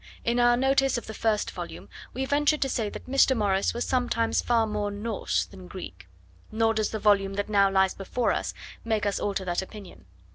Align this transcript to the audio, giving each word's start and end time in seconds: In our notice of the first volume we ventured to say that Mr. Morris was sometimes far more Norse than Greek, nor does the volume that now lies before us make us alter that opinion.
In 0.25 0.39
our 0.39 0.57
notice 0.57 0.97
of 0.97 1.05
the 1.05 1.13
first 1.13 1.51
volume 1.51 1.87
we 2.11 2.25
ventured 2.25 2.63
to 2.63 2.69
say 2.69 2.89
that 2.89 3.05
Mr. 3.07 3.37
Morris 3.37 3.71
was 3.71 3.85
sometimes 3.87 4.41
far 4.41 4.65
more 4.65 4.89
Norse 4.89 5.45
than 5.45 5.67
Greek, 5.67 6.07
nor 6.51 6.73
does 6.73 6.89
the 6.89 6.97
volume 6.97 7.35
that 7.35 7.49
now 7.49 7.69
lies 7.69 7.93
before 7.93 8.31
us 8.31 8.55
make 8.83 9.05
us 9.05 9.19
alter 9.19 9.45
that 9.45 9.61
opinion. 9.61 10.05